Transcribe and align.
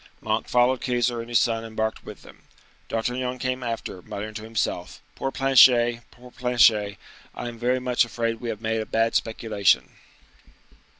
Monk 0.19 0.47
followed 0.47 0.81
Keyser 0.81 1.19
and 1.19 1.29
his 1.29 1.37
son 1.37 1.63
embarked 1.63 2.03
with 2.03 2.23
them. 2.23 2.41
D'Artagnan 2.89 3.37
came 3.37 3.61
after, 3.61 4.01
muttering 4.01 4.33
to 4.33 4.41
himself,—"Poor 4.43 5.29
Planchet! 5.29 6.01
poor 6.09 6.31
Planchet! 6.31 6.97
I 7.35 7.47
am 7.47 7.59
very 7.59 7.79
much 7.79 8.03
afraid 8.03 8.41
we 8.41 8.49
have 8.49 8.61
made 8.61 8.81
a 8.81 8.87
bad 8.87 9.13
speculation." 9.13 9.91